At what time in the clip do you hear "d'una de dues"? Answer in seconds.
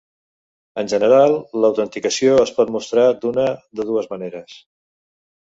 3.27-4.11